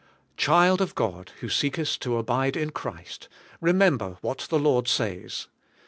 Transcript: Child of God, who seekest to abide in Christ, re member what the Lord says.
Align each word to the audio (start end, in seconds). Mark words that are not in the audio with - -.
Child 0.35 0.81
of 0.81 0.95
God, 0.95 1.31
who 1.41 1.47
seekest 1.47 2.01
to 2.01 2.17
abide 2.17 2.57
in 2.57 2.71
Christ, 2.71 3.29
re 3.59 3.71
member 3.71 4.17
what 4.21 4.47
the 4.49 4.57
Lord 4.57 4.87
says. 4.87 5.47